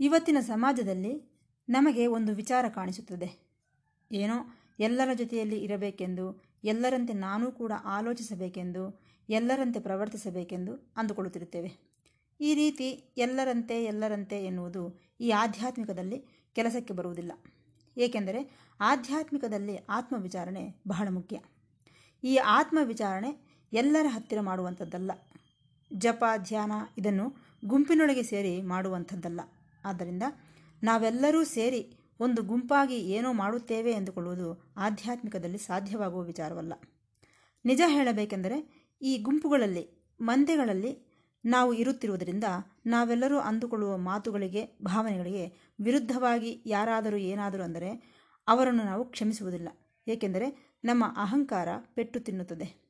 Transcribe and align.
ಇವತ್ತಿನ 0.00 0.36
ಸಮಾಜದಲ್ಲಿ 0.40 1.22
ನಮಗೆ 1.68 2.06
ಒಂದು 2.06 2.34
ವಿಚಾರ 2.34 2.64
ಕಾಣಿಸುತ್ತದೆ. 2.68 3.46
ಏನೋ 4.12 4.34
ಎಲ್ಲರ 4.78 5.08
ಜೊತೆಯಲ್ಲಿ 5.14 5.58
ಇರಬೇಕೆಂದು, 5.58 6.42
ಎಲ್ಲರಂತೆ 6.64 7.12
ನಾನೂ 7.12 7.52
ಕೂಡ 7.52 7.72
ಆಲೋಚಿಸಬೇಕೆಂದು, 7.84 9.00
ಎಲ್ಲರಂತೆ 9.28 9.80
ಪ್ರವರ್ತಿಸಬೇಕೆಂದು 9.80 10.92
ಅಂದುಕೊಳ್ಳುತ್ತಿರುತ್ತೇವೆ. 10.96 11.96
ಈ 12.40 12.54
ರೀತಿ 12.54 12.90
ಎಲ್ಲರಂತೆ 13.16 13.84
ಎಲ್ಲರಂತೆ 13.84 14.46
ಎನ್ನುವುದು 14.46 15.00
ಈ 15.20 15.30
ಆಧ್ಯಾತ್ಮಿಕದಲ್ಲಿ 15.30 16.24
ಕೆಲಸಕ್ಕೆ 16.54 16.94
ಬರುವುದಿಲ್ಲ. 16.94 17.32
ಏಕೆಂದರೆ 17.96 18.50
ಆಧ್ಯಾತ್ಮಿಕದಲ್ಲಿ 18.80 19.76
ಆತ್ಮವಿಚಾರಣೆ 19.76 20.74
ಬಹಳ 20.88 21.08
ಮುಖ್ಯ. 21.10 21.40
ಈ 22.24 22.36
ಆತ್ಮವಿಚಾರಣೆ 22.36 23.60
ಎಲ್ಲರ 23.72 24.06
ಹತ್ತಿರ 24.08 24.40
ಮಾಡುವಂಥದ್ದಲ್ಲ. 24.40 25.12
ಜಪ, 25.92 26.24
ಧ್ಯಾನ 26.36 26.72
ಇದನ್ನು 26.98 27.36
ಗುಂಪಿನೊಳಗೆ 27.64 28.22
ಸೇರಿ 28.22 28.62
ಮಾಡುವಂಥದ್ದಲ್ಲ. 28.62 29.40
ಆದ್ದರಿಂದ 29.86 30.22
ನಾವೆಲ್ಲರೂ 30.82 31.44
ಸೇರಿ 31.44 31.82
ಒಂದು 32.20 32.42
ಗುಂಪಾಗಿ 32.42 32.98
ಏನೋ 32.98 33.32
ಮಾಡುತ್ತೇವೆ 33.32 33.90
ಎಂದುಕೊಳ್ಳುವುದು 33.92 34.74
ಆಧ್ಯಾತ್ಮಿಕದಲ್ಲಿ 34.76 35.58
ಸಾಧ್ಯವಾಗುವ 35.58 36.20
ವಿಚಾರವಲ್ಲ. 36.20 36.72
ನಿಜ 37.64 37.80
ಹೇಳಬೇಕೆಂದರೆ 37.86 38.86
ಈ 39.02 39.18
ಗುಂಪುಗಳಲ್ಲಿ, 39.18 40.16
ಮಂದೆಗಳಲ್ಲಿ 40.20 40.92
ನಾವು 41.44 41.74
ಇರುತ್ತಿರುವುದರಿಂದ 41.74 42.44
ನಾವೆಲ್ಲರೂ 42.86 43.38
ಅಂದುಕೊಳ್ಳುವ 43.38 43.96
ಮಾತುಗಳಿಗೆ, 43.96 44.78
ಭಾವನೆಗಳಿಗೆ 44.84 45.74
ವಿರುದ್ಧವಾಗಿ 45.80 46.62
ಯಾರಾದರೂ 46.66 47.16
ಏನಾದರೂ 47.16 47.62
ಅಂದರೆ 47.62 47.90
ಅವರನ್ನು 48.48 48.84
ನಾವು 48.84 49.04
ಕ್ಷಮಿಸುವುದಿಲ್ಲ. 49.04 49.68
ಏಕೆಂದರೆ 50.08 50.78
ನಮ್ಮ 50.84 51.04
ಅಹಂಕಾರ 51.16 51.68
ಪೆಟ್ಟು 51.94 52.20
ತಿನ್ನುತ್ತದೆ. 52.20 52.86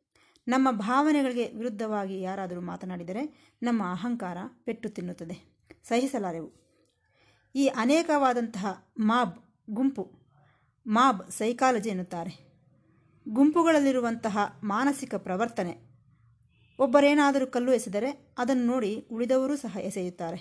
ನಮ್ಮ 0.49 0.71
ಭಾವನೆಗಳಿಗೆ 0.71 1.47
ವಿರುದ್ಧವಾಗಿ 1.49 2.21
ಯಾರಾದರೂ 2.21 2.61
ಮಾತನಾಡಿದರೆ 2.61 3.55
ನಮ್ಮ 3.63 3.83
ಅಹಂಕಾರ 3.91 4.37
ಪೆಟ್ಟು 4.65 4.89
ತಿನ್ನುತ್ತದೆ. 4.89 5.37
ಸಹಿಸಲಾರೆವು. 5.89 6.66
ಈ 7.57 7.67
ಅನೇಕವಾದಂತಹ 7.67 8.67
ಮಾಬ್, 8.99 9.35
ಗುಂಪು, 9.71 10.03
ಮಾಬ್ 10.87 11.31
ಸೈಕಾಲಜಿ 11.31 11.89
ಎನ್ನುತ್ತಾರೆ. 11.89 12.33
ಗುಂಪುಗಳಲ್ಲಿರುವಂತಹ 13.29 14.39
ಮಾನಸಿಕ 14.63 15.15
ಪ್ರವರ್ತನೆ, 15.15 15.75
ಒಬ್ಬರೇನಾದರೂ 16.79 17.47
ಕಲ್ಲು 17.47 17.73
ಎಸೆದರೆ 17.73 18.35
ಅದನ್ನು 18.39 18.67
ನೋಡಿ 18.67 19.07
ಉಳಿದವರು 19.11 19.57
ಸಹ 19.57 19.77
ಎಸೆಯುತ್ತಾರೆ. 19.77 20.41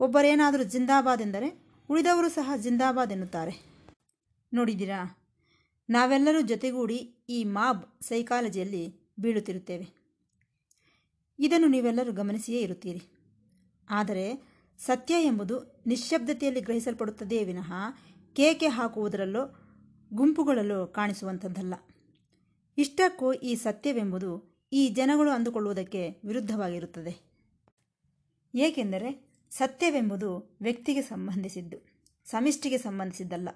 ಒಬ್ಬರೇನಾದರೂ 0.00 0.62
ಜಿಂದಾಬಾದ್ 0.62 1.22
ಎಂದರೆ 1.22 1.48
ಉಳಿದವರು 1.90 2.28
ಸಹ 2.28 2.56
ಜಿಂದಾಬಾದ್ 2.56 3.12
ಎನ್ನುತ್ತಾರೆ. 3.12 3.54
ನೋಡಿದ್ದೀರಾ? 4.52 5.00
ನಾವೆಲ್ಲರೂ 5.88 6.40
ಜೊತೆಗೂಡಿ 6.40 6.96
ಈ 7.28 7.44
ಮಾಬ್ 7.44 8.02
ಸೈಕಾಲಜಿಯಲ್ಲಿ 8.02 8.84
ಬೀಳುತ್ತಿರುತ್ತೇವೆ. 9.18 9.86
ಇದನ್ನು 11.38 11.68
ನೀವೆಲ್ಲರೂ 11.68 12.12
ಗಮನಿಸಿಯೇ 12.12 12.60
ಇರುತ್ತೀರಿ. 12.60 13.02
ಆದರೆ 13.90 14.26
ಸತ್ಯ 14.78 15.14
ಎಂಬುದು 15.22 15.75
ನಿಶ್ಶಬ್ದತೆಯಲ್ಲಿ 15.86 16.60
ಗ್ರಹಿಸಲ್ಪಡುತ್ತದೆ 16.60 17.44
ವಿನಃ 17.44 17.72
ಕೇಕೆ 18.34 18.66
ಹಾಕುವುದರಲ್ಲೋ 18.66 19.42
ಗುಂಪುಗಳಲ್ಲೋ 20.14 20.86
ಕಾಣಿಸುವಂಥದ್ದಲ್ಲ 20.86 21.74
ಇಷ್ಟಕ್ಕೂ 22.78 23.32
ಈ 23.32 23.54
ಸತ್ಯವೆಂಬುದು 23.54 24.60
ಈ 24.72 24.88
ಜನಗಳು 24.88 25.30
ಅಂದುಕೊಳ್ಳುವುದಕ್ಕೆ 25.30 26.08
ವಿರುದ್ಧವಾಗಿರುತ್ತದೆ. 26.24 27.12
ಏಕೆಂದರೆ 28.54 29.10
ಸತ್ಯವೆಂಬುದು 29.50 30.58
ವ್ಯಕ್ತಿಗೆ 30.60 31.02
ಸಂಬಂಧಿಸಿದ್ದು, 31.02 31.78
ಸಮಿಷ್ಟಿಗೆ 32.24 32.78
ಸಂಬಂಧಿಸಿದ್ದಲ್ಲ. 32.78 33.48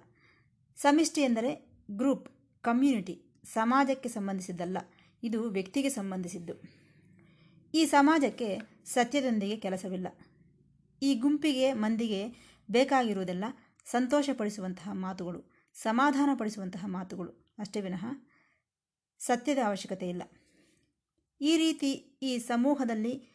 ಸಮಿಷ್ಟಿ 0.76 1.20
ಎಂದರೆ 1.20 1.50
ಗ್ರೂಪ್, 1.90 2.28
ಕಮ್ಯುನಿಟಿ, 2.62 3.22
ಸಮಾಜಕ್ಕೆ 3.44 4.08
ಸಂಬಂಧಿಸಿದ್ದಲ್ಲ, 4.08 4.78
ಇದು 5.22 5.48
ವ್ಯಕ್ತಿಗೆ 5.48 5.88
ಸಂಬಂಧಿಸಿದ್ದು. 5.88 6.54
ಈ 7.74 7.84
ಸಮಾಜಕ್ಕೆ 7.84 8.58
ಸತ್ಯದೊಂದಿಗೆ 8.84 9.56
ಕೆಲಸವಿಲ್ಲ. 9.56 10.06
ಈ 11.02 11.14
ಗುಂಪಿಗೆ, 11.14 11.72
ಮಂದಿಗೆ 11.72 12.28
ಬೇಕಾಗಿರುವುದೆಲ್ಲ 12.70 13.44
ಸಂತೋಷಪಡಿಸುವಂತಹ 13.84 14.90
ಮಾತುಗಳು, 14.92 15.50
ಸಮಾಧಾನಪಡಿಸುವಂತಹ 15.74 16.84
ಮಾತುಗಳು. 16.86 17.54
ಅಷ್ಟೇ 17.58 17.80
ವಿನಃ 17.80 18.04
ಸತ್ಯದ 19.18 19.58
ಅವಶ್ಯಕತೆ 19.66 20.08
ಇಲ್ಲ. 20.08 20.22
ಈ 21.40 21.56
ರೀತಿ 21.56 21.92
ಈ 22.22 22.38
ಸಮೂಹದಲ್ಲಿ, 22.38 23.28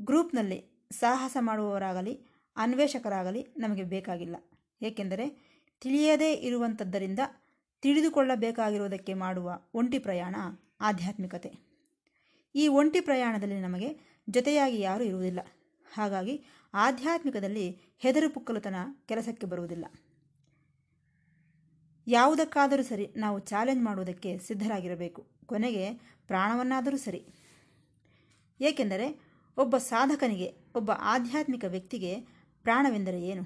ಗ್ರೂಪ್ನಲ್ಲಿ 0.00 0.88
ಸಾಹಸ 0.92 1.36
ಮಾಡುವವರಾಗಲಿ, 1.40 2.20
ಅನ್ವೇಷಕರಾಗಲಿ 2.56 3.46
ನಮಗೆ 3.56 3.84
ಬೇಕಾಗಿಲ್ಲ. 3.84 4.36
ಏಕೆಂದರೆ 4.82 5.46
ತಿಳಿಯದೇ 5.80 6.32
ಇರುವಂಥದ್ದರಿಂದ 6.32 7.18
ತಿಳಿದುಕೊಳ್ಳಬೇಕಾಗಿರುವುದಕ್ಕೆ 7.80 9.14
ಮಾಡುವ 9.14 9.60
ಒಂಟಿ 9.74 9.98
ಪ್ರಯಾಣ 9.98 10.36
ಆಧ್ಯಾತ್ಮಿಕತೆ. 10.80 11.52
ಈ 12.54 12.68
ಒಂಟಿ 12.68 13.00
ಪ್ರಯಾಣದಲ್ಲಿ 13.00 13.60
ನಮಗೆ 13.60 14.20
ಜೊತೆಯಾಗಿ 14.30 14.80
ಯಾರೂ 14.80 15.04
ಇರುವುದಿಲ್ಲ. 15.04 15.40
ಹಾಗಾಗಿ 15.94 16.44
ಆಧ್ಯಾತ್ಮಿಕದಲ್ಲಿ 16.76 17.78
ಹೆದರು 17.98 18.34
ಪುಕ್ಕಲುತನ 18.34 18.74
ಕೆಲಸಕ್ಕೆ 19.06 19.46
ಬರುವುದಿಲ್ಲ. 19.46 19.84
ಯಾವುದಕ್ಕಾದರೂ 22.06 22.82
ಸರಿ 22.82 23.08
ನಾವು 23.16 23.38
ಚಾಲೆಂಜ್ 23.38 23.82
ಮಾಡುವುದಕ್ಕೆ 23.82 24.38
ಸಿದ್ಧರಾಗಿರಬೇಕು. 24.38 25.26
ಕೊನೆಗೆ 25.46 25.92
ಪ್ರಾಣವನ್ನಾದರೂ 26.26 26.96
ಸರಿ. 26.96 27.26
ಏಕೆಂದರೆ 28.60 29.20
ಒಬ್ಬ 29.56 29.76
ಸಾಧಕನಿಗೆ, 29.76 30.54
ಒಬ್ಬ 30.74 30.90
ಆಧ್ಯಾತ್ಮಿಕ 30.90 31.64
ವ್ಯಕ್ತಿಗೆ 31.64 32.20
ಪ್ರಾಣವೆಂದರೆ 32.62 33.22
ಏನು? 33.22 33.42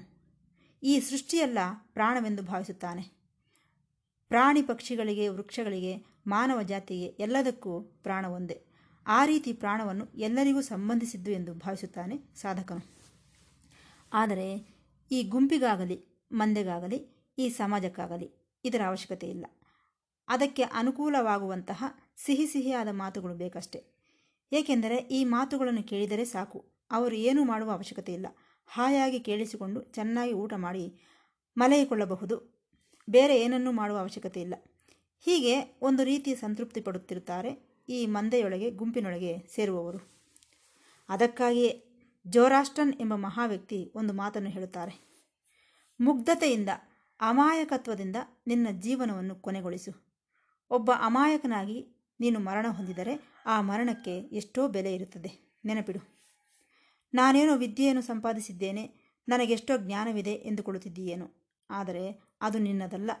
ಈ 0.83 0.99
ಸೃಷ್ಟಿಯೆಲ್ಲ 0.99 1.57
ಪ್ರಾಣವೆಂದು 1.93 2.43
ಭಾವಿಸುತ್ತಾನೆ. 2.43 3.01
ಪ್ರಾಣಿ 4.29 4.61
ಪಕ್ಷಿಗಳಿಗೆ, 4.61 5.27
ವೃಕ್ಷಗಳಿಗೆ, 5.27 6.05
ಮಾನವ 6.27 6.61
ಜಾತಿಗೆ 6.61 7.05
ಎಲ್ಲದಕ್ಕೂ 7.05 7.81
ಪ್ರಾಣ 7.81 8.25
ಒಂದೇ 8.25 8.65
ಆ 9.07 9.25
ರೀತಿ 9.25 9.53
ಪ್ರಾಣವನ್ನು 9.53 10.05
ಎಲ್ಲರಿಗೂ 10.15 10.61
ಸಂಬಂಧಿಸಿದ್ದು 10.61 11.31
ಎಂದು 11.31 11.53
ಭಾವಿಸುತ್ತಾನೆ 11.53 12.35
ಸಾಧಕನು. 12.35 13.00
ಆದರೆ 14.13 14.77
ಈ 15.11 15.23
ಗುಂಪಿಗಾಗಲಿ, 15.23 16.27
ಮಂದೆಗಾಗಲಿ, 16.31 17.31
ಈ 17.37 17.49
ಸಮಾಜಕ್ಕಾಗಲಿ 17.49 18.31
ಇದರ 18.65 18.81
ಅವಶ್ಯಕತೆ 18.87 19.27
ಇಲ್ಲ. 19.27 19.45
ಅದಕ್ಕೆ 20.27 20.63
ಅನುಕೂಲವಾಗುವಂತಹ 20.63 21.83
ಸಿಹಿ 22.25 22.45
ಸಿಹಿಯಾದ 22.45 22.87
ಮಾತುಗಳು 22.91 23.33
ಬೇಕಷ್ಟೆ. 23.33 23.83
ಏಕೆಂದರೆ 24.53 24.95
ಈ 24.95 25.23
ಮಾತುಗಳನ್ನು 25.23 25.83
ಕೇಳಿದರೆ 25.83 26.25
ಸಾಕು. 26.25 26.65
ಅವರು 26.91 27.15
ಏನೂ 27.15 27.43
ಮಾಡುವ 27.43 27.71
ಅವಶ್ಯಕತೆ 27.71 28.13
ಇಲ್ಲ. 28.13 28.27
ಹಾಯಾಗಿ 28.65 29.19
ಕೇಳಿಸಿಕೊಂಡು 29.19 29.81
ಚೆನ್ನಾಗಿ 29.81 30.33
ಊಟ 30.33 30.53
ಮಾಡಿ 30.53 30.99
ಮಲಗಿಕೊಳ್ಳಬಹುದು. 31.57 32.65
ಬೇರೆ 33.09 33.41
ಏನನ್ನೂ 33.41 33.71
ಮಾಡುವ 33.71 33.97
ಅವಶ್ಯಕತೆ 33.97 34.41
ಇಲ್ಲ. 34.41 34.53
ಹೀಗೆ 35.19 35.79
ಒಂದು 35.81 36.03
ರೀತಿ 36.03 36.35
ಸಂತೃಪ್ತಿ 36.35 36.81
ಪಡುತ್ತಿರುತ್ತಾರೆ 36.81 37.83
ಈ 37.89 38.05
ಮಂದೆಯೊಳಗೆ, 38.05 38.71
ಗುಂಪಿನೊಳಗೆ 38.71 39.37
ಸೇರುವವರು. 39.55 40.21
ಅದಕ್ಕಾಗಿಯೇ 41.09 41.90
ಜೋರಾಸ್ಟನ್ 42.27 42.93
ಎಂಬ 43.01 43.15
ಮಹಾವ್ಯಕ್ತಿ 43.15 43.91
ಒಂದು 43.95 44.13
ಮಾತನ್ನು 44.13 44.49
ಹೇಳುತ್ತಾರೆ. 44.49 45.11
ಮುಗ್ಧತೆಯಿಂದ, 45.99 46.69
ಅಮಾಯಕತ್ವದಿಂದ 47.21 48.15
ನಿನ್ನ 48.47 48.67
ಜೀವನವನ್ನು 48.79 49.35
ಕೊನೆಗೊಳಿಸು. 49.35 50.11
ಒಬ್ಬ 50.69 50.91
ಅಮಾಯಕನಾಗಿ 50.91 51.87
ನೀನು 52.19 52.39
ಮರಣ 52.39 52.65
ಹೊಂದಿದರೆ 52.69 53.33
ಆ 53.45 53.61
ಮರಣಕ್ಕೆ 53.61 54.17
ಎಷ್ಟೋ 54.17 54.67
ಬೆಲೆ 54.67 54.95
ಇರುತ್ತದೆ. 54.95 55.59
ನೆನಪಿಡು. 55.65 55.99
ನಾನೇನೋ 57.13 57.57
ವಿದ್ಯೆಯನ್ನು 57.57 58.01
ಸಂಪಾದಿಸಿದ್ದೇನೆ, 58.01 58.91
ನನಗೆಷ್ಟೋ 59.27 59.77
ಜ್ಞಾನವಿದೆ 59.77 60.33
ಎಂದುಕೊಳ್ಳುತ್ತಿದ್ದೀಯೇನು. 60.33 61.41
ಆದರೆ 61.69 62.21
ಅದು 62.41 62.59
ನಿನ್ನದಲ್ಲ. 62.59 63.11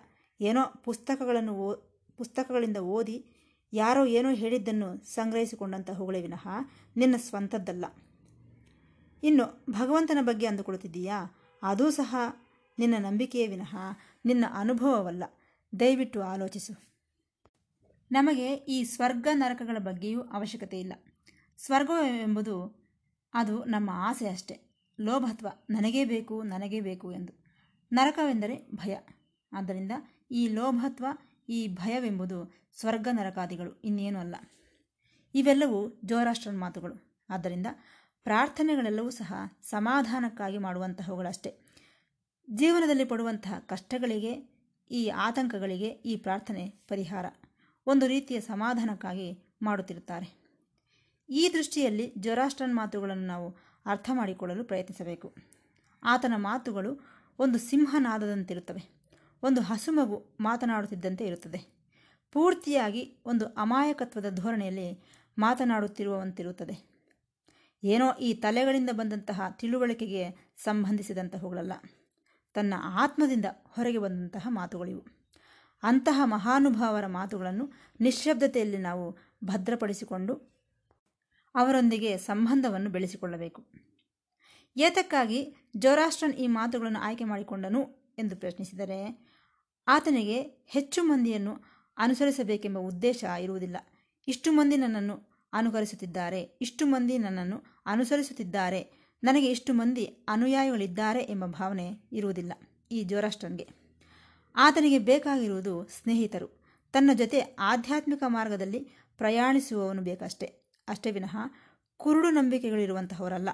ಏನೋ 0.41 0.81
ಪುಸ್ತಕಗಳನ್ನು 0.83 1.53
ಓ, 1.53 1.75
ಪುಸ್ತಕಗಳಿಂದ 2.17 2.77
ಓದಿ 2.77 3.25
ಯಾರೋ 3.73 4.05
ಏನೋ 4.05 4.29
ಹೇಳಿದ್ದನ್ನು 4.29 5.05
ಸಂಗ್ರಹಿಸಿಕೊಂಡಂತಹ 5.05 5.93
ಹೊಗಳೇ 5.93 6.21
ವಿನಃ 6.21 6.47
ನಿನ್ನ 6.97 7.15
ಸ್ವಂತದ್ದಲ್ಲ. 7.17 7.85
ಇನ್ನು 9.23 9.65
ಭಗವಂತನ 9.69 10.17
ಬಗ್ಗೆ 10.21 10.45
ಅಂದುಕೊಳ್ಳುತ್ತಿದ್ದೀಯಾ 10.45 11.23
ಅದೂ 11.63 11.89
ಸಹ 11.89 12.15
ನಿನ್ನ 12.79 13.05
ನಂಬಿಕೆಯೇ 13.05 13.47
ವಿನಃ, 13.47 13.75
ನಿನ್ನ 14.25 14.45
ಅನುಭವವಲ್ಲ. 14.53 15.23
ದಯವಿಟ್ಟು 15.79 16.21
ಆಲೋಚಿಸು. 16.21 16.91
ನಮಗೆ 18.11 18.53
ಈ 18.53 18.83
ಸ್ವರ್ಗ 18.83 19.27
ನರಕಗಳ 19.33 19.77
ಬಗ್ಗೆಯೂ 19.79 20.21
ಅವಶ್ಯಕತೆ 20.21 20.79
ಇಲ್ಲ. 20.79 20.93
ಸ್ವರ್ಗವೆಂಬುದು 21.57 22.81
ಅದು 23.33 23.63
ನಮ್ಮ 23.63 23.89
ಆಸೆ 23.93 24.29
ಅಷ್ಟೆ. 24.29 24.59
ಲೋಭತ್ವ 25.01 25.47
ನನಗೇ 25.69 26.05
ಬೇಕು 26.05 26.43
ನನಗೇ 26.43 26.79
ಬೇಕು 26.79 27.11
ಎಂದು. 27.11 27.33
ನರಕವೆಂದರೆ 27.93 28.69
ಭಯ. 28.75 28.97
ಆದ್ದರಿಂದ 29.53 29.91
ಈ 30.31 30.47
ಲೋಭತ್ವ, 30.47 31.05
ಈ 31.49 31.67
ಭಯವೆಂಬುದು 31.67 32.53
ಸ್ವರ್ಗ 32.79 33.07
ನರಕಾದಿಗಳು, 33.11 33.81
ಇನ್ನೇನೂ 33.83 34.19
ಅಲ್ಲ. 34.19 34.35
ಇವೆಲ್ಲವೂ 35.35 36.01
ಜೋರಾಷ್ಟ್ರನ 36.05 36.59
ಮಾತುಗಳು. 36.59 37.25
ಆದ್ದರಿಂದ 37.29 37.67
ಪ್ರಾರ್ಥನೆಗಳೆಲ್ಲವೂ 38.23 39.09
ಸಹ 39.09 39.33
ಸಮಾಧಾನಕ್ಕಾಗಿ 39.61 40.57
ಮಾಡುವಂತಹವುಗಳಷ್ಟೇ. 40.57 41.59
ಜೀವನದಲ್ಲಿ 42.49 43.05
ಪಡುವಂತಹ 43.05 43.53
ಕಷ್ಟಗಳಿಗೆ, 43.59 44.51
ಈ 44.91 45.07
ಆತಂಕಗಳಿಗೆ 45.07 45.87
ಈ 45.87 46.15
ಪ್ರಾರ್ಥನೆ 46.15 46.69
ಪರಿಹಾರ. 46.69 47.25
ಒಂದು 47.87 48.07
ರೀತಿಯ 48.07 48.41
ಸಮಾಧಾನಕ್ಕಾಗಿ 48.41 49.39
ಮಾಡುತ್ತಿರುತ್ತಾರೆ. 49.61 50.41
ಈ 51.29 51.49
ದೃಷ್ಟಿಯಲ್ಲಿ 51.53 52.13
ಜೊರಾಸ್ಟ್ರನ್ 52.17 52.75
ಮಾತುಗಳನ್ನು 52.75 53.27
ನಾವು 53.27 53.55
ಅರ್ಥ 53.85 54.09
ಮಾಡಿಕೊಳ್ಳಲು 54.13 54.63
ಪ್ರಯತ್ನಿಸಬೇಕು. 54.63 55.35
ಆತನ 56.03 56.33
ಮಾತುಗಳು 56.37 56.99
ಒಂದು 57.39 57.59
ಸಿಂಹನಾದದಂತಿರುತ್ತವೆ. 57.59 59.01
ಒಂದು 59.43 59.61
ಹಸುಮಗು 59.61 60.37
ಮಾತನಾಡುತ್ತಿದ್ದಂತೆ 60.39 61.25
ಇರುತ್ತದೆ. 61.25 61.81
ಪೂರ್ತಿಯಾಗಿ 62.31 63.17
ಒಂದು 63.25 63.45
ಅಮಾಯಕತ್ವದ 63.45 64.35
ಧೋರಣೆಯಲ್ಲಿ 64.35 65.03
ಮಾತನಾಡುತ್ತಿರುವಂತಿರುತ್ತದೆ 65.37 66.90
ಏನೋ 67.83 68.13
ಈ 68.13 68.33
ತಲೆಗಳಿಂದ 68.33 68.89
ಬಂದಂತಹ 68.91 69.41
ತಿಳುವಳಿಕೆಗೆ 69.49 70.53
ಸಂಬಂಧಿಸಿದಂತಹವುಗಳಲ್ಲ 70.57 71.73
ತನ್ನ 72.53 72.73
ಆತ್ಮದಿಂದ 72.77 73.45
ಹೊರಗೆ 73.63 73.97
ಬಂದಂತಹ 73.97 74.47
ಮಾತುಗಳಿವು. 74.49 75.03
ಅಂತಹ 75.83 76.21
ಮಹಾನುಭಾವರ 76.23 77.05
ಮಾತುಗಳನ್ನು 77.05 77.71
ನಿಶ್ಶಬ್ದತೆಯಲ್ಲಿ 77.99 78.77
ನಾವು 78.77 79.17
ಭದ್ರಪಡಿಸಿಕೊಂಡು 79.43 80.51
ಅವರೊಂದಿಗೆ 81.55 82.17
ಸಂಬಂಧವನ್ನು 82.17 82.89
ಬೆಳೆಸಿಕೊಳ್ಳಬೇಕು. 82.89 83.65
ಏತಕ್ಕಾಗಿ 84.77 85.55
ಜೋರಾಷ್ಟ್ರನ್ 85.77 86.33
ಈ 86.33 86.47
ಮಾತುಗಳನ್ನು 86.47 86.99
ಆಯ್ಕೆ 86.99 87.23
ಮಾಡಿಕೊಂಡನು 87.23 88.13
ಎಂದು 88.19 88.35
ಪ್ರಶ್ನಿಸಿದರೆ, 88.35 89.31
ಆತನಿಗೆ 89.87 90.41
ಹೆಚ್ಚು 90.67 91.03
ಮಂದಿಯನ್ನು 91.03 91.57
ಅನುಸರಿಸಬೇಕೆಂಬ 91.97 92.77
ಉದ್ದೇಶ 92.77 93.23
ಇರುವುದಿಲ್ಲ. 93.23 93.77
ಇಷ್ಟು 94.27 94.51
ಮಂದಿ 94.51 94.77
ನನ್ನನ್ನು 94.77 95.30
ಅನುಕರಿಸುತ್ತಿದ್ದಾರೆ. 95.53 96.41
ಇಷ್ಟು 96.61 96.85
ಮಂದಿ 96.85 97.17
ನನ್ನನ್ನು 97.17 97.63
ಅನುಸರಿಸುತ್ತಿದ್ದಾರೆ. 97.85 99.01
ನನಗೆ 99.23 99.45
ಇಷ್ಟು 99.45 99.73
ಮಂದಿ 99.73 100.05
ಅನುಯಾಯಿಗಳಿದ್ದಾರೆ 100.05 101.19
ಎಂಬ 101.19 101.45
ಭಾವನೆ 101.45 101.91
ಇರುವುದಿಲ್ಲ. 102.11 102.53
ಈ 102.91 103.03
ಜೋರಾಷ್ಟ್ರನ್ಗೆ. 103.03 103.67
ಆತನಿಗೆ 104.55 104.99
ಬೇಕಾಗಿರುವುದು 104.99 105.85
ಸ್ನೇಹಿತರು. 105.85 106.47
ತನ್ನ 106.93 107.11
ಜೊತೆ 107.13 107.39
ಆಧ್ಯಾತ್ಮಿಕ 107.59 108.23
ಮಾರ್ಗದಲ್ಲಿ 108.27 108.79
ಪ್ರಯಾಣಿಸುವವನು 109.17 110.01
ಬೇಕಷ್ಟೇ. 110.01 110.45
ಅಷ್ಟೇ 110.87 111.11
ವಿನಃ 111.11 111.37
ಕುರುಡು 111.97 112.29
ನಂಬಿಕೆಗಳಿರುವಂತಹವರಲ್ಲ. 112.29 113.49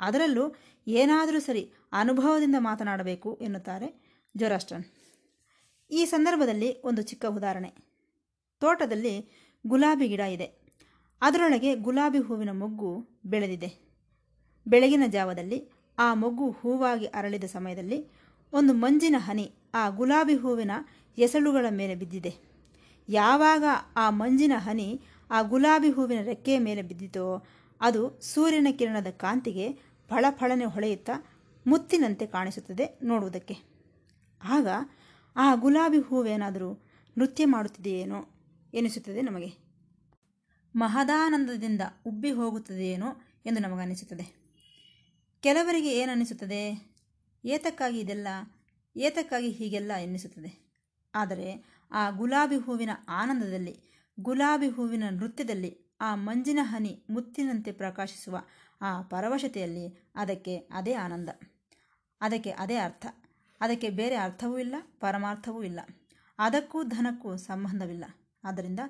ಅದರಲ್ಲೂ 0.00 0.54
ಏನಾದರೂ 0.86 1.40
ಸರಿ 1.40 1.72
ಅನುಭವದಿಂದ 1.92 2.54
ಮಾತನಾಡಬೇಕು 2.58 3.38
ಎನ್ನುತ್ತಾರೆ 3.42 4.18
ಜೊರಾಸ್ಟ್ರನ್ 4.36 4.84
ಈ 5.90 6.04
ಸಂದರ್ಭದಲ್ಲಿ 6.04 6.82
ಒಂದು 6.82 7.02
ಚಿಕ್ಕ 7.02 7.24
ಉದಾಹರಣೆ. 7.28 7.74
ತೋಟದಲ್ಲಿ 8.60 9.30
ಗುಲಾಬಿ 9.66 10.08
ಗಿಡ 10.08 10.20
ಇದೆ. 10.20 10.61
ಅದರೊಳಗೆ 11.24 11.74
ಗುಲಾಬಿ 11.74 12.18
ಹೂವಿನ 12.18 12.50
ಮೊಗ್ಗು 12.52 13.06
ಬೆಳೆದಿದೆ. 13.26 13.92
ಬೆಳಗಿನ 14.66 15.02
ಜಾವದಲ್ಲಿ 15.08 15.70
ಆ 15.98 16.14
ಮೊಗ್ಗು 16.14 16.50
ಹೂವಾಗಿ 16.50 17.06
ಅರಳಿದ 17.06 17.44
ಸಮಯದಲ್ಲಿ 17.44 18.10
ಒಂದು 18.52 18.74
ಮಂಜಿನ 18.74 19.14
ಹನಿ 19.18 19.52
ಆ 19.74 19.88
ಗುಲಾಬಿ 19.88 20.34
ಹೂವಿನ 20.34 20.70
ಎಸಳುಗಳ 21.18 21.66
ಮೇಲೆ 21.70 21.94
ಬಿದ್ದಿದೆ. 21.94 22.34
ಯಾವಾಗ 23.08 23.64
ಆ 23.96 24.10
ಮಂಜಿನ 24.10 24.52
ಹನಿ 24.56 25.00
ಆ 25.30 25.42
ಗುಲಾಬಿ 25.42 25.90
ಹೂವಿನ 25.90 26.22
ರೆಕ್ಕೆಯ 26.22 26.58
ಮೇಲೆ 26.58 26.82
ಬಿದ್ದಿತೋ 26.82 27.46
ಅದು 27.80 28.20
ಸೂರ್ಯನ 28.20 28.68
ಕಿರಣದ 28.72 29.06
ಕಾಂತಿಗೆ 29.06 29.72
ಫಳಫಳನೆ 30.08 30.64
ಹೊಳೆಯುತ್ತಾ 30.64 31.12
ಮುತ್ತಿನಂತೆ 31.66 32.26
ಕಾಣಿಸುತ್ತದೆ 32.26 32.98
ನೋಡುವುದಕ್ಕೆ. 33.02 33.56
ಆಗ 34.42 34.66
ಆ 35.36 35.54
ಗುಲಾಬಿ 35.54 35.98
ಹೂವೇನಾದರೂ 35.98 36.84
ನೃತ್ಯ 37.18 37.46
ಮಾಡುತ್ತಿದೆಯೇನೋ 37.46 38.24
ಎನಿಸುತ್ತದೆ 38.74 39.22
ನಮಗೆ. 39.22 39.61
ಮಹದಾನಂದದಿಂದ 40.76 41.80
ಉಬ್ಬಿ 42.06 42.30
ಹೋಗುತ್ತದೆಯೇನೋ 42.30 43.06
ಎಂದು 43.46 43.60
ನಮಗನಿಸುತ್ತದೆ 43.60 44.42
ಕೆಲವರಿಗೆ 45.40 45.98
ಏನನ್ನಿಸುತ್ತದೆ? 45.98 46.92
ಏತಕ್ಕಾಗಿ 47.44 48.00
ಇದೆಲ್ಲ? 48.00 48.28
ಏತಕ್ಕಾಗಿ 48.96 49.50
ಹೀಗೆಲ್ಲ 49.50 49.92
ಎನ್ನಿಸುತ್ತದೆ? 49.92 50.72
ಆದರೆ 51.14 51.64
ಆ 51.92 52.10
ಗುಲಾಬಿ 52.10 52.56
ಹೂವಿನ 52.56 52.90
ಆನಂದದಲ್ಲಿ, 53.08 53.76
ಗುಲಾಬಿ 54.20 54.68
ಹೂವಿನ 54.68 55.04
ನೃತ್ಯದಲ್ಲಿ 55.10 55.92
ಆ 56.00 56.14
ಮಂಜಿನ 56.14 56.58
ಹನಿ 56.62 57.04
ಮುತ್ತಿನಂತೆ 57.10 57.72
ಪ್ರಕಾಶಿಸುವ 57.72 58.38
ಆ 58.80 59.02
ಪರವಶತೆಯಲ್ಲಿ 59.02 60.10
ಅದಕ್ಕೆ 60.14 60.56
ಅದೇ 60.56 60.92
ಆನಂದ. 60.92 61.28
ಅದಕ್ಕೆ 62.20 62.50
ಅದೇ 62.50 62.76
ಅರ್ಥ. 62.76 63.06
ಅದಕ್ಕೆ 63.60 63.90
ಬೇರೆ 63.90 64.14
ಅರ್ಥವೂ 64.14 64.58
ಇಲ್ಲ, 64.58 64.74
ಪರಮಾರ್ಥವೂ 65.00 65.62
ಇಲ್ಲ. 65.62 65.80
ಅದಕ್ಕೂ 66.38 66.82
ಧನಕ್ಕೂ 66.82 67.36
ಸಂಬಂಧವಿಲ್ಲ. 67.36 68.04
ಆದ್ದರಿಂದ 68.44 68.80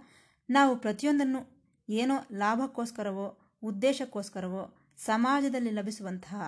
ನಾವು 0.51 0.77
ಪ್ರತಿಯೊಂದನ್ನು 0.77 1.62
ಏನೋ 1.95 2.15
ಲಾಭಕ್ಕೋಸ್ಕರವೋ, 2.33 3.39
ಉದ್ದೇಶಕ್ಕೋಸ್ಕರವೋ, 3.63 4.95
ಸಮಾಜದಲ್ಲಿ 4.99 5.71
ಲಭಿಸುವಂತಹ 5.71 6.43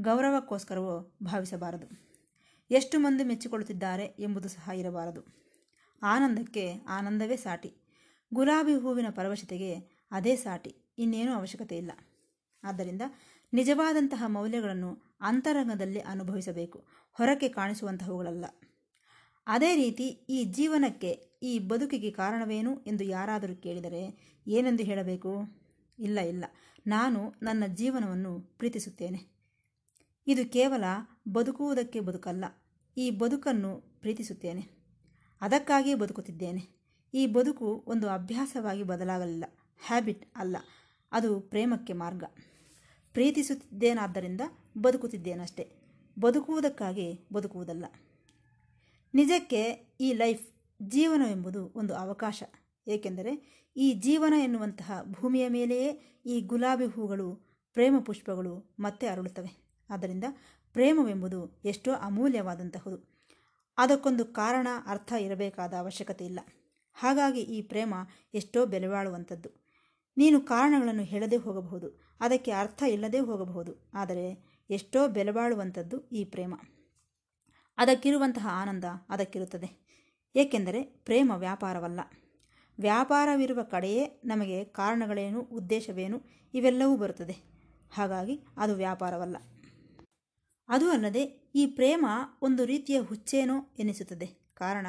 ಗೌರವಕ್ಕೋಸ್ಕರವೋ 0.00 1.16
ಭಾವಿಸಬಾರದು. 1.22 1.88
ಎಷ್ಟು 2.70 2.98
ಮಂದಿ 2.98 3.24
ಮೆಚ್ಚಿಕೊಳ್ಳುತ್ತಿದ್ದಾರೆ 3.24 4.04
ಎಂಬುದು 4.04 4.48
ಸಹ 4.48 4.70
ಇರಬಾರದು. 4.74 5.22
ಆನಂದಕ್ಕೆ 6.02 6.74
ಆನಂದವೇ 6.88 7.36
ಸಾಟಿ. 7.36 7.74
ಗುಲಾಬಿ 8.34 8.74
ಹೂವಿನ 8.74 9.06
ಪರವಶತೆಗೆ 9.10 9.74
ಅದೇ 10.10 10.36
ಸಾಟಿ. 10.36 10.76
ಇನ್ನೇನೂ 10.98 11.32
ಅವಶ್ಯಕತೆ 11.32 11.76
ಇಲ್ಲ. 11.76 11.92
ಆದ್ದರಿಂದ 12.64 13.02
ನಿಜವಾದಂತಹ 13.52 14.24
ಮೌಲ್ಯಗಳನ್ನು 14.26 15.16
ಅಂತರಂಗದಲ್ಲಿ 15.20 16.00
ಅನುಭವಿಸಬೇಕು. 16.00 16.84
ಹೊರಕ್ಕೆ 17.12 17.48
ಕಾಣಿಸುವಂತಹವುಗಳಲ್ಲ. 17.48 18.44
ಅದೇ 19.46 19.76
ರೀತಿ 19.76 20.04
ಈ 20.04 20.44
ಜೀವನಕ್ಕೆ 20.44 21.30
ಈ 21.42 21.58
ಬದುಕಿಗೆ 21.58 22.10
ಕಾರಣವೇನು 22.10 22.80
ಎಂದು 22.80 23.04
ಯಾರಾದರೂ 23.04 23.56
ಕೇಳಿದರೆ 23.56 24.02
ಏನೆಂದು 24.46 24.82
ಹೇಳಬೇಕು? 24.82 25.32
ಇಲ್ಲ 25.98 26.20
ಇಲ್ಲ. 26.20 26.44
ನಾನು 26.86 27.34
ನನ್ನ 27.42 27.64
ಜೀವನವನ್ನು 27.66 28.40
ಪ್ರೀತಿಸುತ್ತೇನೆ. 28.40 29.40
ಇದು 30.26 30.52
ಕೇವಲ 30.52 30.84
ಬದುಕುವುದಕ್ಕೆ 31.32 32.00
ಬದುಕಲ್ಲ, 32.00 32.44
ಈ 32.96 33.10
ಬದುಕನ್ನು 33.10 34.00
ಪ್ರೀತಿಸುತ್ತೇನೆ. 34.00 34.68
ಅದಕ್ಕಾಗಿಯೇ 35.40 35.94
ಬದುಕುತ್ತಿದ್ದೇನೆ. 35.94 36.80
ಈ 37.14 37.26
ಬದುಕು 37.26 37.84
ಒಂದು 37.86 38.08
ಅಭ್ಯಾಸವಾಗಿ 38.08 38.82
ಬದಲಾಗಲಿಲ್ಲ, 38.82 39.44
ಹ್ಯಾಬಿಟ್ 39.86 40.32
ಅಲ್ಲ, 40.36 40.56
ಅದು 41.12 41.40
ಪ್ರೇಮಕ್ಕೆ 41.40 41.92
ಮಾರ್ಗ. 41.92 42.24
ಪ್ರೀತಿಸುತ್ತಿದ್ದೇನಾದ್ದರಿಂದ 43.12 44.40
ಬದುಕುತ್ತಿದ್ದೇನಷ್ಟೇ, 44.78 45.72
ಬದುಕುವುದಕ್ಕಾಗಿ 46.20 47.20
ಬದುಕುವುದಲ್ಲ. 47.32 47.84
ನಿಜಕ್ಕೆ 49.14 49.62
ಈ 50.00 50.12
ಲೈಫ್ 50.12 50.46
ಜೀವನವೆಂಬುದು 50.82 51.72
ಒಂದು 51.76 51.94
ಅವಕಾಶ. 51.94 52.42
ಏಕೆಂದರೆ 52.86 53.60
ಈ 53.76 53.92
ಜೀವನ 53.92 54.34
ಎನ್ನುವಂತಹ 54.38 55.02
ಭೂಮಿಯ 55.02 55.48
ಮೇಲೆಯೇ 55.48 56.20
ಈ 56.26 56.40
ಗುಲಾಬಿ 56.40 56.86
ಹೂಗಳು, 56.86 57.34
ಪ್ರೇಮ 57.72 57.98
ಪುಷ್ಪಗಳು 57.98 58.74
ಮತ್ತೆ 58.80 59.06
ಅರಳುತ್ತವೆ. 59.06 59.74
ಆದ್ದರಿಂದ 59.90 60.24
ಪ್ರೇಮವೆಂಬುದು 60.72 61.60
ಎಷ್ಟೋ 61.64 61.92
ಅಮೂಲ್ಯವಾದಂತಹದು. 61.92 63.24
ಅದಕ್ಕೊಂದು 63.78 64.24
ಕಾರಣ, 64.24 64.68
ಅರ್ಥ 64.86 65.12
ಇರಬೇಕಾದ 65.12 65.74
ಅವಶ್ಯಕತೆ 65.74 66.24
ಇಲ್ಲ. 66.24 66.40
ಹಾಗಾಗಿ 66.94 67.40
ಈ 67.40 67.62
ಪ್ರೇಮ 67.62 67.94
ಎಷ್ಟೋ 68.34 68.66
ಬೆಲೆಬಾಳುವಂಥದ್ದು 68.66 69.50
ನೀನು 70.16 70.40
ಕಾರಣಗಳನ್ನು 70.40 71.02
ಹೇಳದೆ 71.02 71.36
ಹೋಗಬಹುದು. 71.36 72.16
ಅದಕ್ಕೆ 72.20 72.50
ಅರ್ಥ 72.50 72.82
ಇಲ್ಲದೇ 72.82 73.18
ಹೋಗಬಹುದು. 73.18 73.90
ಆದರೆ 73.94 74.50
ಎಷ್ಟೋ 74.70 75.08
ಬೆಲೆಬಾಳುವಂಥದ್ದು 75.08 76.08
ಈ 76.08 76.24
ಪ್ರೇಮ. 76.24 76.54
ಅದಕ್ಕಿರುವಂತಹ 77.78 78.46
ಆನಂದ 78.50 78.84
ಅದಕ್ಕಿರುತ್ತದೆ. 79.08 79.90
ಏಕೆಂದರೆ 80.36 80.82
ಪ್ರೇಮ 80.82 81.32
ವ್ಯಾಪಾರವಲ್ಲ. 81.36 82.00
ವ್ಯಾಪಾರವಿರುವ 82.80 83.62
ಕಡೆಯೇ 83.62 84.20
ನಮಗೆ 84.24 84.64
ಕಾರಣಗಳೇನು, 84.64 85.40
ಉದ್ದೇಶವೇನು, 85.40 86.22
ಇವೆಲ್ಲವೂ 86.54 86.96
ಬರುತ್ತದೆ. 86.96 87.36
ಹಾಗಾಗಿ 87.92 88.40
ಅದು 88.56 88.74
ವ್ಯಾಪಾರವಲ್ಲ. 88.74 89.36
ಅದು 90.68 90.90
ಅಲ್ಲದೆ 90.90 91.22
ಈ 91.54 91.66
ಪ್ರೇಮ 91.66 92.06
ಒಂದು 92.42 92.64
ರೀತಿಯ 92.64 93.00
ಹುಚ್ಚೇನೋ 93.00 93.74
ಎನಿಸುತ್ತದೆ. 93.78 94.26
ಕಾರಣ, 94.54 94.86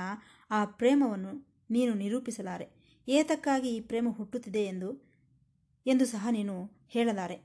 ಆ 0.51 0.65
ಪ್ರೇಮವನ್ನು 0.65 1.63
ನೀನು 1.69 1.93
ನಿರೂಪಿಸಲಾರೆ. 1.93 2.67
ಏತಕ್ಕಾಗಿ 3.07 3.75
ಈ 3.75 3.79
ಪ್ರೇಮ 3.79 4.07
ಹುಟ್ಟುತ್ತಿದೆ 4.10 4.63
ಎಂದು 4.63 5.12
ಎಂದು 5.86 6.05
ಸಹ 6.05 6.27
ನೀನು 6.31 6.71
ಹೇಳಲಾರೆ. 6.89 7.36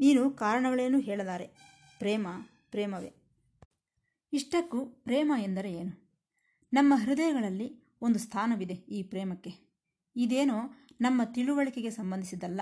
ನೀನು 0.00 0.30
ಕಾರಣಗಳೇನು 0.30 0.98
ಹೇಳಲಾರೆ. 0.98 1.46
ಪ್ರೇಮ, 1.98 2.26
ಪ್ರೇಮವೇ. 2.70 3.12
ಇಷ್ಟಕ್ಕೂ 4.32 4.86
ಪ್ರೇಮ 4.86 5.32
ಎಂದರೆ 5.38 5.72
ಏನು? 5.72 6.10
ನಮ್ಮ 6.72 6.94
ಹೃದಯಗಳಲ್ಲಿ 6.96 7.83
ಒಂದು 8.04 8.18
ಸ್ಥಾನವಿದೆ 8.18 8.74
ಈ 8.74 9.02
ಪ್ರೇಮಕ್ಕೆ. 9.02 9.52
ಇದೇನೋ 10.16 10.58
ನಮ್ಮ 11.00 11.22
ತಿಳುವಳಿಕೆಗೆ 11.24 11.90
ಸಂಬಂಧಿಸಿದಲ್ಲ 11.90 12.60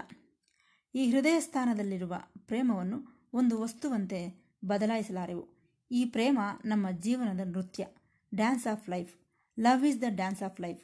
ಈ 0.94 1.10
ಹೃದಯ 1.10 1.40
ಸ್ಥಾನದಲ್ಲಿರುವ 1.40 2.14
ಪ್ರೇಮವನ್ನು 2.46 3.30
ಒಂದು 3.32 3.60
ವಸ್ತುವಂತೆ 3.60 4.20
ಬದಲಾಯಿಸಲಾರೆವು. 4.64 5.44
ಈ 5.90 6.04
ಪ್ರೇಮ 6.04 6.38
ನಮ್ಮ 6.64 6.86
ಜೀವನದ 6.90 7.40
ನೃತ್ಯ, 7.44 7.86
dance 8.34 8.66
of 8.66 8.90
life, 8.90 9.14
love 9.60 9.86
is 9.86 10.00
the 10.00 10.04
dance 10.08 10.42
of 10.42 10.60
life. 10.60 10.82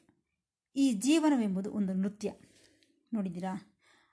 ಈ 0.76 0.92
ಜೀವನವೆಂಬುದು 0.92 1.72
ಒಂದು 1.72 1.92
ನೃತ್ಯ. 1.94 2.32
ನೋಡಿದ್ದೀರಾ? 3.14 3.54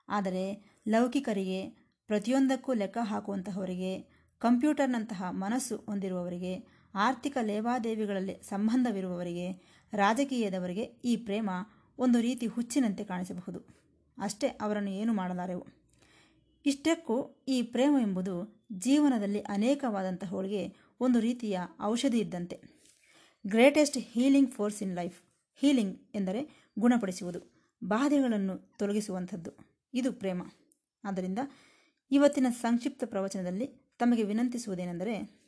ಆದರೆ 0.08 0.44
ಲೌಕಿಕರಿಗೆ, 0.88 1.60
ಪ್ರತಿಯೊಂದಕ್ಕೂ 2.06 2.72
ಲೆಕ್ಕ 2.72 2.98
ಹಾಕುವಂತಹವರಿಗೆ, 3.02 3.92
ಕಂಪ್ಯೂಟರ್ನಂತಹ 4.38 5.22
ಮನಸ್ಸು 5.30 5.76
ಹೊಂದಿರುವವರಿಗೆ, 5.76 6.54
ಆರ್ಥಿಕ 6.94 7.38
ಲೇವಾದೇವಿಗಳಲ್ಲಿ 7.40 8.42
ಸಂಬಂಧವಿರುವವರಿಗೆ 8.42 9.75
ರಾಜಕೀಯದವರಿಗೆ 9.92 10.82
ಈ 10.82 11.16
ಪ್ರೇಮ 11.16 11.50
ಒಂದು 11.98 12.20
ರೀತಿ 12.20 12.46
ಹುಚ್ಚಿನಂತೆ 12.46 13.04
ಕಾಣಿಸಬಹುದು. 13.04 13.60
ಅಷ್ಟೇ 14.18 14.46
ಅವರನ್ನು 14.46 14.90
ಏನು 14.90 15.14
ಮಾಡಲಾರೆವು? 15.14 15.66
ಇಷ್ಟಕ್ಕೂ 16.66 17.44
ಈ 17.48 17.62
ಪ್ರೇಮ 17.62 17.96
ಎಂಬುದು 18.02 18.64
ಜೀವನದಲ್ಲಿ 18.72 19.40
ಅನೇಕವಾದಂತಹವಳಿಗೆ 19.40 20.76
ಒಂದು 21.00 21.20
ರೀತಿಯ 21.20 21.58
ಔಷಧಿ 21.82 22.18
ಇದ್ದಂತೆ. 22.18 22.60
Greatest 23.46 23.98
healing 23.98 24.50
force 24.50 24.82
in 24.82 24.94
life. 24.94 25.22
Healing 25.56 26.00
ಎಂದರೆ 26.14 26.68
ಗುಣಪಡಿಸುವುದು, 26.78 27.68
ಬಾಧೆಗಳನ್ನು 27.84 28.58
ತೊಲಗಿಸುವಂಥದ್ದು. 28.58 29.50
ಇದು 29.94 30.12
ಪ್ರೇಮ. 30.12 30.42
ಆದ್ದರಿಂದ 31.04 31.38
ಇವತ್ತಿನ 32.10 32.46
ಸಂಕ್ಷಿಪ್ತ 32.50 33.04
ಪ್ರವಚನದಲ್ಲಿ 33.04 33.66
ತಮಗೆ 33.98 34.22
ವಿನಂತಿಸುವುದೇನೆಂದರೆ, 34.22 35.46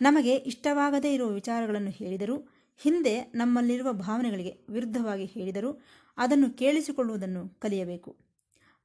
ನಮಗೆ 0.00 0.34
ಇಷ್ಟವಾಗದೇ 0.34 1.14
ಇರುವ 1.14 1.28
ವಿಚಾರಗಳನ್ನು 1.28 1.90
ಹೇಳಿದರೂ 1.90 2.57
ಹಿಂದೆ 2.80 3.20
ನಮ್ಮಲ್ಲಿರುವ 3.20 3.92
ಭಾವನೆಗಳಿಗೆ 3.92 4.66
ವಿರುದ್ಧವಾಗಿ 4.68 5.24
ಹೇಳಿದರೂ 5.24 5.80
ಅದನ್ನು 6.16 6.50
ಕೇಳಿಸಿಕೊಳ್ಳುವುದನ್ನು 6.50 7.48
ಕಲಿಯಬೇಕು. 7.48 8.16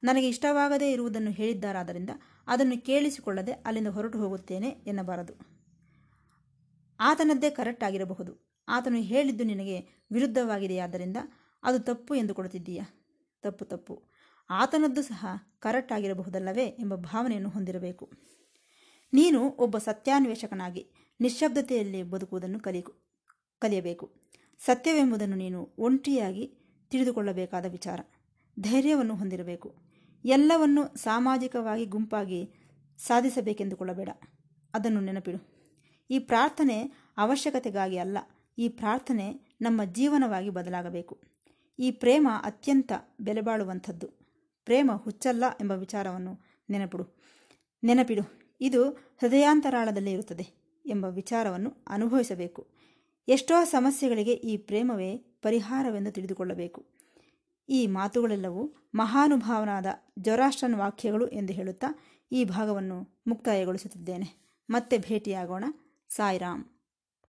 ನನಗೆ 0.02 0.28
ಇಷ್ಟವಾಗದೇ 0.28 0.92
ಇರುವುದನ್ನು 0.92 1.30
ಹೇಳಿದ್ದಾರಾದ್ದರಿಂದ 1.30 2.10
ಅದನ್ನು 2.46 2.84
ಕೇಳಿಸಿಕೊಳ್ಳದೆ 2.84 3.52
ಅಲ್ಲಿಂದ 3.52 3.88
ಹೊರಟು 3.88 4.18
ಹೋಗುತ್ತೇನೆ 4.18 4.68
ಎನ್ನಬಾರದು. 4.68 5.34
ಆತನದ್ದೇ 7.00 7.50
ಕರೆಕ್ಟ್ 7.50 7.84
ಆಗಿರಬಹುದು. 7.84 8.64
ಆತನು 8.68 8.96
ಹೇಳಿದ್ದು 8.96 9.44
ನಿನಗೆ 9.44 10.06
ವಿರುದ್ಧವಾಗಿದೆಯಾದ್ದರಿಂದ 10.12 11.16
ಅದು 11.62 11.78
ತಪ್ಪು 11.78 12.14
ಎಂದು 12.14 12.34
ಕೊಡುತ್ತಿದ್ದೀಯಾ? 12.34 12.84
ತಪ್ಪು 13.42 13.64
ತಪ್ಪು. 13.64 14.04
ಆತನದ್ದು 14.50 15.02
ಸಹ 15.02 15.26
ಕರೆಕ್ಟ್ 15.60 15.92
ಆಗಿರಬಹುದಲ್ಲವೇ 15.92 16.64
ಎಂಬ 16.64 16.94
ಭಾವನೆಯನ್ನು 16.94 17.48
ಹೊಂದಿರಬೇಕು. 17.48 18.12
ನೀನು 19.12 19.50
ಒಬ್ಬ 19.50 19.78
ಸತ್ಯಾನ್ವೇಷಕನಾಗಿ 19.78 20.90
ನಿಶ್ಶಬ್ದತೆಯಲ್ಲಿ 21.20 22.02
ಬದುಕುವುದನ್ನು 22.02 22.60
ಕಲಿ 22.60 22.84
ಕಲಿಯಬೇಕು. 23.64 24.06
ಸತ್ಯವೆಂಬುದನ್ನು 24.58 25.36
ನೀನು 25.36 25.74
ಒಂಟಿಯಾಗಿ 25.78 26.44
ತಿಳಿದುಕೊಳ್ಳಬೇಕಾದ 26.90 27.66
ವಿಚಾರ. 27.66 28.00
ಧೈರ್ಯವನ್ನು 28.60 29.14
ಹೊಂದಿರಬೇಕು. 29.16 29.74
ಎಲ್ಲವನ್ನು 30.24 30.96
ಸಾಮಾಜಿಕವಾಗಿ 30.96 31.84
ಗುಂಪಾಗಿ 31.84 32.40
ಸಾಧಿಸಬೇಕೆಂದುಕೊಳ್ಳಬೇಡ. 32.98 34.08
ಅದನ್ನು 34.74 35.00
ನೆನಪಿಡು. 35.00 35.40
ಈ 36.10 36.18
ಪ್ರಾರ್ಥನೆ 36.18 36.78
ಅವಶ್ಯಕತೆಗಾಗಿ 37.16 37.98
ಅಲ್ಲ, 37.98 38.18
ಈ 38.58 38.68
ಪ್ರಾರ್ಥನೆ 38.68 39.56
ನಮ್ಮ 39.60 39.84
ಜೀವನವಾಗಿ 39.84 40.50
ಬದಲಾಗಬೇಕು. 40.50 41.20
ಈ 41.78 41.90
ಪ್ರೇಮ 41.90 42.28
ಅತ್ಯಂತ 42.44 42.92
ಬೆಲೆಬಾಳುವಂಥದ್ದು. 43.20 44.08
ಪ್ರೇಮ 44.64 44.90
ಹುಚ್ಚಲ್ಲ 44.94 45.44
ಎಂಬ 45.60 45.72
ವಿಚಾರವನ್ನು 45.72 46.34
ನೆನಪಿಡು. 46.70 47.04
ನೆನಪಿಡು, 47.84 48.22
ಇದು 48.60 48.88
ಹೃದಯಾಂತರಾಳದಲ್ಲಿ 48.90 50.12
ಇರುತ್ತದೆ 50.12 50.46
ಎಂಬ 50.86 51.04
ವಿಚಾರವನ್ನು 51.04 51.70
ಅನುಭವಿಸಬೇಕು. 51.88 52.73
ಎಷ್ಟೋ 53.28 53.64
ಸಮಸ್ಯೆಗಳಿಗೆ 53.64 54.32
ಈ 54.32 54.56
ಪ್ರೇಮವೇ 54.56 55.16
ಪರಿಹಾರವೆಂದು 55.16 56.10
ತಿಳಿದುಕೊಳ್ಳಬೇಕು. 56.10 56.86
ಈ 57.68 57.86
ಮಾತುಗಳೆಲ್ಲವೂ 57.86 58.74
ಮಹಾನುಭಾವನಾದ 58.94 59.86
ಜೊರಾಷ್ಟ್ರನ್ 60.18 60.74
ವಾಕ್ಯಗಳು 60.74 61.28
ಎಂದು 61.28 61.52
ಹೇಳುತ್ತಾ 61.52 61.86
ಈ 62.32 62.44
ಭಾಗವನ್ನು 62.44 63.22
ಮುಕ್ತಾಯಗೊಳಿಸುತ್ತಿದ್ದೇನೆ. 63.26 64.56
ಮತ್ತೆ 64.70 64.98
ಭೇಟಿಯಾಗೋಣ. 64.98 65.64
ಸಾಯಿರಾಮ್. 66.08 66.64